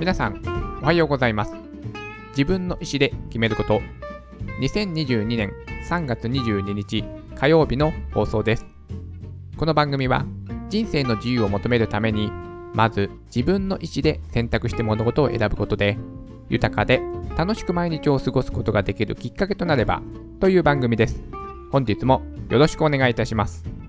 [0.00, 0.40] 皆さん、
[0.82, 1.52] おはようございます。
[2.30, 3.82] 自分の意思で決めること、
[4.62, 5.52] 2022年
[5.90, 7.04] 3月22日
[7.34, 8.64] 火曜日の放送です。
[9.58, 10.24] この番組は、
[10.70, 12.32] 人生の自由を求めるために、
[12.72, 15.98] まず自分の意思で選択して物事を選ぶことで、
[16.48, 17.02] 豊かで
[17.36, 20.00] 楽しく毎日を過ごすことができるきっかけとなれば
[20.40, 21.22] という番組です。
[21.70, 23.79] 本日もよろしくお願いいたします。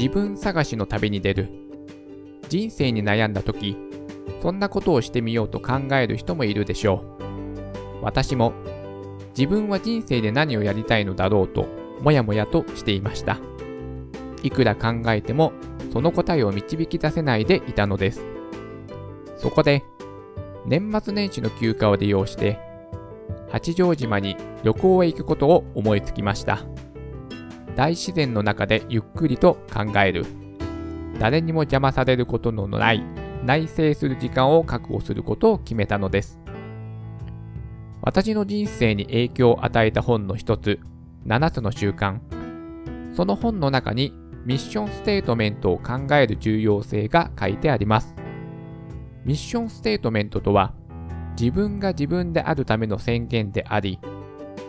[0.00, 1.50] 自分探しの旅に出る。
[2.48, 3.76] 人生に悩んだ時
[4.40, 7.04] そんなことをしてみようと考える人もいるでしょ
[8.00, 8.02] う。
[8.02, 8.54] 私も
[9.36, 11.66] 自分は人生で何をやりたいのだろうと
[12.00, 13.40] もやもやとしていました。
[14.42, 15.52] いくら考えても
[15.92, 18.22] その答えを導き出せないでいたのです。
[19.36, 19.84] そこで
[20.64, 22.58] 年末年始の休暇を利用して
[23.50, 26.64] 八丈島に旅行へ行くことを思いつきました。
[27.76, 30.26] 大自然の中でゆっくりと考える。
[31.18, 33.02] 誰にも邪魔されることのない
[33.44, 36.40] 内省する時間を確保することを決めたのです。
[38.02, 40.80] 私の人生に影響を与えた本の一つ、
[41.26, 42.18] 7つの習慣。
[43.14, 44.14] その本の中に
[44.46, 48.14] ミッションステートメントを考える重要性が書いてあります。
[49.24, 50.72] ミッションステートメントとは、
[51.38, 53.98] 自分が自分であるための宣言であり、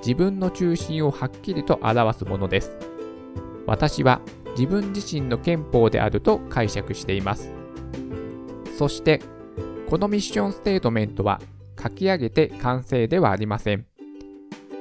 [0.05, 2.90] 自分の中心をはっきりと表すものです。
[3.67, 4.21] 私は
[4.57, 7.51] 自分自身の憲法であると解釈しています。
[8.77, 9.21] そして、
[9.89, 11.41] このミッションステートメントは
[11.81, 13.85] 書き上げて完成ではありません。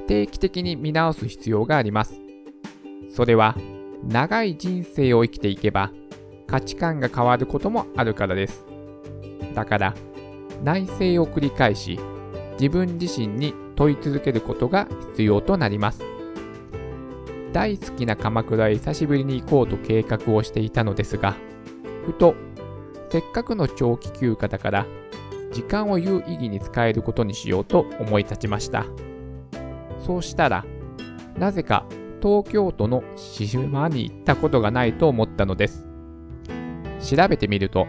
[0.07, 2.19] 定期的に見直す必要があります。
[3.09, 3.55] それは、
[4.07, 5.91] 長い人生を生きていけば
[6.51, 8.65] 価値観が変わることもあるからです。
[9.53, 9.95] だから、
[10.63, 11.97] 内省を繰り返し、
[12.59, 16.03] 自分自身に問い続けることが必要となります。
[17.53, 21.35] 大好きな鎌倉へ久しぶりに行こうと計画をしていたのですが、
[22.05, 22.35] ふと、
[23.09, 24.85] せっかくの長期休暇だから、
[25.51, 28.85] 時間を有意義に使えることにしようと思い立ちました。
[30.05, 30.65] そうしたら、
[31.37, 31.85] なぜか
[32.21, 35.85] 東京都の島に行ったことがないと思ったのです。
[37.01, 37.85] 調べてみると、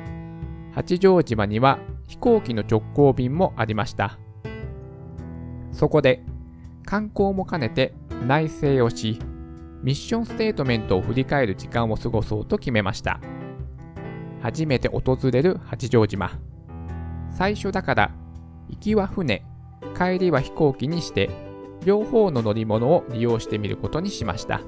[0.75, 4.19] 八丈島には飛行機の直行便もありました。
[5.71, 6.25] そこで、
[6.85, 7.95] 観光も兼ねて
[8.27, 9.19] 内省をし、
[9.83, 13.21] ミッションステートメントを振り返る時間を過ごそうと決めました。
[14.41, 16.39] 初めて訪れる八丈島。
[17.31, 18.15] 最初だから、
[18.69, 19.45] 行きは船、
[19.97, 21.31] 帰りは飛行機にして、
[21.85, 24.61] 両方の乗り物を利用してみることにしました。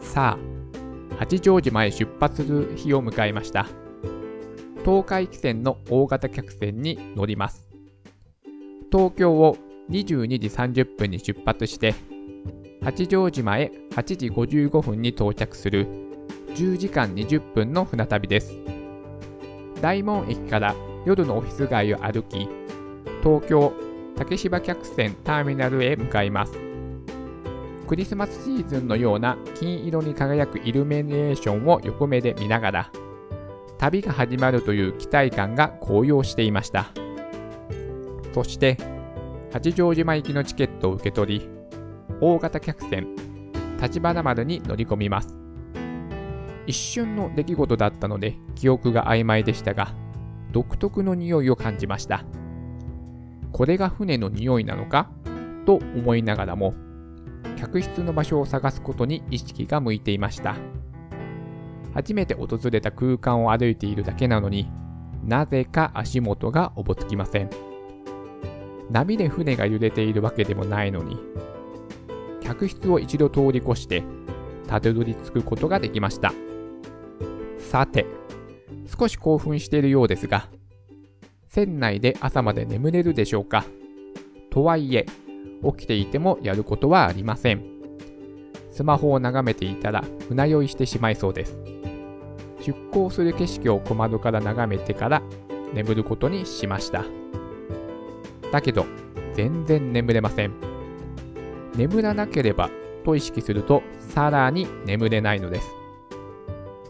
[0.00, 3.66] さあ、八丈島へ出発する日を迎えました。
[4.84, 7.70] 東海汽船の大型客船に乗ります。
[8.92, 9.56] 東京を
[9.90, 11.94] 22時30分に出発して
[12.82, 15.86] 八丈島へ8時55分に到着する
[16.54, 18.56] 10時間20分の船旅です。
[19.82, 20.74] 大門駅から
[21.04, 22.48] 夜のオフィス街を歩き、
[23.22, 23.72] 東京
[24.16, 26.58] 竹芝客船ターミナルへ向かいます。
[27.86, 32.92] クリスマスシーズンのような金色に輝くイルミネーションを横目で見ながら、
[33.76, 36.92] 旅が始まるという期待感が高揚していました。
[38.32, 38.78] そして、
[39.52, 41.59] 八丈島行きのチケットを受け取り、
[42.20, 43.06] 大型客船、
[43.80, 45.38] 立花丸に乗り込みます。
[46.66, 49.94] 一瞬の出来事だったので記憶が曖昧でしたが、
[50.52, 52.24] 独特の匂いを感じました。
[53.52, 55.10] これが船の匂いなのか
[55.64, 56.74] と思いながらも、
[57.56, 60.56] 客室の場所を探すことに意識が向いていました。
[61.94, 64.70] 初めて訪れた空間を歩いているだけなのに
[65.24, 67.50] なぜか足元がおぼつきません。
[68.90, 71.16] 波で船が揺れているわけでもないのに、
[72.50, 74.02] 客室を一度通り越して、
[74.66, 76.32] たどり着くことができました。
[77.58, 78.06] さて、
[78.98, 80.48] 少し興奮しているようですが、
[81.46, 83.64] 船内で朝まで眠れるでしょうか
[84.50, 85.06] とはいえ、
[85.62, 87.62] 起きていてもやることはありません。
[88.72, 91.56] スマホを眺めていたら船酔いしてしまいそうです。
[92.66, 95.22] 出港する景色を小窓から眺めてから
[95.72, 97.04] 眠ることにしました。
[98.50, 98.86] だけど、
[99.34, 100.69] 全然眠れません。
[101.74, 102.70] 眠らなければ
[103.04, 105.68] と意識するとさらに眠れないのです。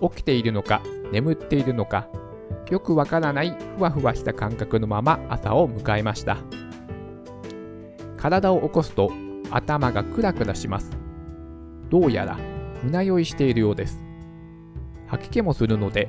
[0.01, 0.83] 起きているのか
[1.13, 2.09] 眠っているのか
[2.71, 6.39] よくわからないふわふわした感覚のまま朝を迎えました。
[8.17, 9.11] 体を起こすと
[9.51, 10.91] 頭がクラクラします。
[11.89, 12.39] どうやら
[12.83, 14.03] 船酔いしているようです。
[15.09, 16.09] 吐き気もするので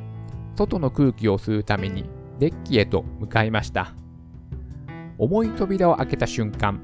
[0.56, 2.06] 外の空気を吸うために
[2.38, 3.94] デッキへと向かいました。
[5.18, 6.79] 重い扉を開けた瞬間、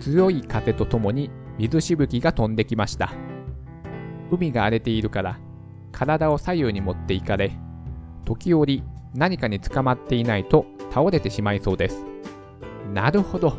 [0.00, 3.12] 強い風とともに水しぶきが飛んできました。
[4.30, 5.38] 海が荒れているから
[5.92, 7.52] 体を左右に持っていかれ
[8.24, 8.82] 時折
[9.14, 12.04] 何かに捕まっていないと倒れてしまいそうです。
[12.92, 13.56] なるほど。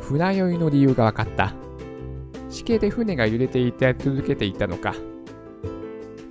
[0.00, 1.54] 船酔いの理由が分かった。
[2.48, 4.94] しけで船が揺れていて続けていたのか。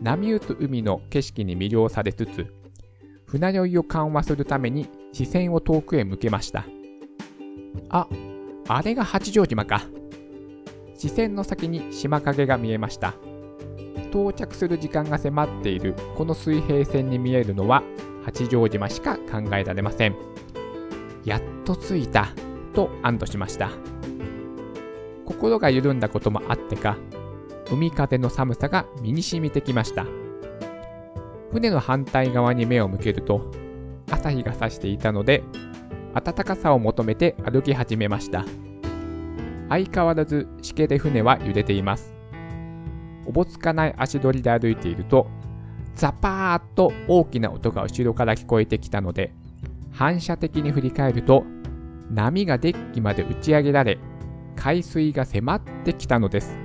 [0.01, 2.53] 波打つ海の景色に魅了されつつ
[3.25, 6.65] 船酔いを緩和するために視線を遠くへ向けました。
[7.89, 8.07] あ
[8.67, 9.83] あれが八丈島か。
[10.97, 13.13] 視線の先に島影が見えました。
[14.09, 15.95] 到着する時間が迫っている。
[16.15, 17.83] この水平線に見えるのは
[18.23, 20.15] 八丈島しか考えられません。
[21.25, 22.29] やっと着いた。
[22.73, 23.69] と安堵しました。
[25.25, 26.97] 心が緩んだこともあってか
[27.71, 30.05] 海風の寒さが身に染みてきました。
[31.51, 33.49] 船の反対側に目を向けると
[34.11, 35.43] 朝日が差していたので
[36.15, 38.45] 暖かさを求めて歩き始めました。
[39.67, 42.13] 相変わらずしけで船は揺れています。
[43.25, 45.27] おぼつかない足取りで歩いていると
[45.95, 49.33] ザパーッと大きな音が後ろから聞こえてきたので
[49.91, 51.43] 反射的に振り返ると
[52.11, 53.97] 波がデッキまで打ち上げられ
[54.55, 56.55] 海水が迫ってきたのです。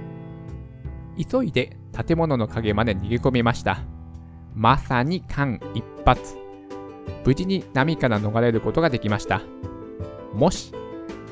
[1.31, 1.77] 急いで
[2.07, 3.81] 建物の陰まで逃げ込みました。
[4.55, 6.21] まさに間一髪。
[7.25, 9.43] 無事に波から逃れることができました。
[10.33, 10.73] もし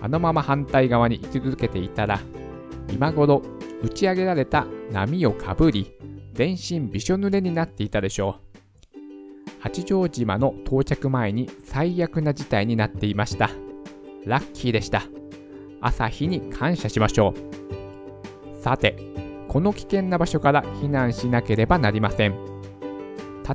[0.01, 2.21] あのまま反対側に行き続けていたら
[2.91, 3.43] 今頃
[3.83, 5.93] 打ち上げられた波をかぶり
[6.33, 8.49] 全身びしょ濡れになっていたでしょう。
[9.61, 13.51] 八丈島の到着前に最悪な事態になっていました。
[14.25, 15.03] ラッキーでした。
[15.81, 18.63] 朝日に感謝しましょう。
[18.63, 18.97] さて
[19.49, 22.35] この危険な場所から避難しなければなりません。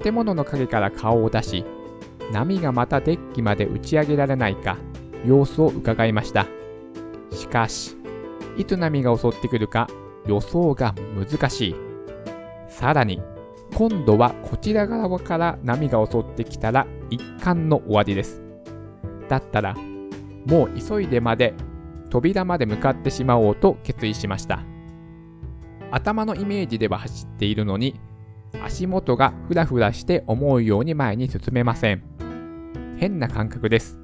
[0.02, 1.64] 建物の陰から顔を出し
[2.32, 4.78] 波がまたデッキまで打ち上げられないか
[5.26, 6.48] 様子を伺いました。
[7.32, 7.96] しかし
[8.58, 9.88] いつ波が襲ってくるか
[10.26, 11.76] 予想が難しい。
[12.70, 13.22] さらに
[13.76, 18.42] 今度はこちら側から波が襲ってきたら一貫の終わりです。
[19.28, 19.76] だったら
[20.46, 21.54] もう急いでまで
[22.10, 24.64] 扉まで向かってしまおうと決意しました。
[25.92, 28.00] 頭のイメージでは走っているのに
[28.64, 32.04] 足元がふらふらして思うように前に進めません。
[32.98, 34.00] 変な感覚です。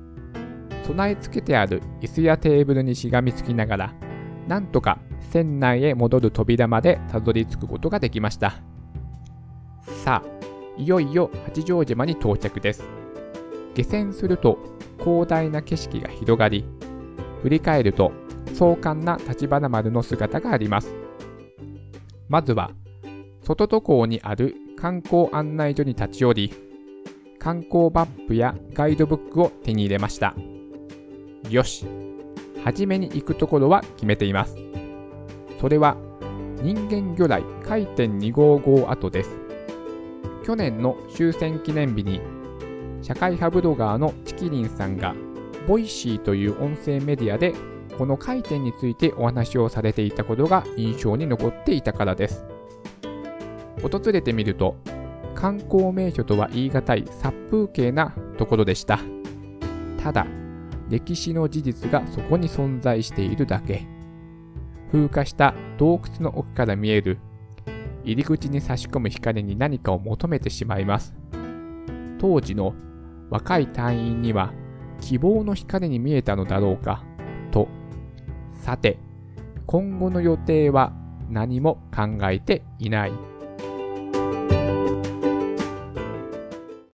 [0.83, 3.93] 備え付けてある椅子やテーブルにしがみつきながら
[4.47, 4.97] なんとか
[5.31, 8.55] 船内へ戻る扉までたどり着くことができました。
[10.03, 12.83] さあいよいよ八丈島に到着です。
[13.75, 14.57] 下船すると
[14.99, 16.65] 広大な景色が広がり
[17.43, 18.11] 振り返ると
[18.53, 20.93] 壮観な橘丸の姿があります。
[22.27, 22.71] まずは
[23.43, 26.53] 外戸港にある観光案内所に立ち寄り
[27.39, 30.35] 観光マップやガイドブックを手に入れました。
[31.49, 31.85] よし。
[32.63, 34.57] 初めに行くところは決めています。
[35.59, 35.95] それは
[36.61, 39.37] 人間魚雷回転255跡です。
[40.45, 42.21] 去年の終戦記念日に
[43.01, 45.15] 社会派ブロガーのちきりんさんが
[45.67, 47.53] Voicy という音声メディアで
[47.97, 52.45] この回天についてお話をされていたことが印象に残っていたからです。
[53.81, 54.75] 訪れてみると
[55.35, 58.99] 観光名所とは言い難い殺風景なところでした。
[59.97, 60.25] ただ
[60.89, 63.85] 歴史の事実がそこに存在しているだけ。
[64.91, 67.19] 風化した洞窟の奥から見える。
[68.03, 71.13] 入り口に差し込む光に何かを求めてしまいます。
[72.17, 72.73] 当時の
[73.29, 74.51] 若い隊員には
[74.99, 77.03] 希望の光に見えたのだろうか。
[77.51, 77.67] と。
[78.53, 78.97] さて
[79.65, 80.93] 今後の予定は
[81.29, 83.11] 何も考えていない。